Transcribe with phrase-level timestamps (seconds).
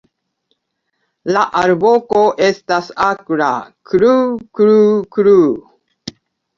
[1.35, 3.53] La alvoko estas akra
[3.93, 5.57] "kluu-kluu-kluu".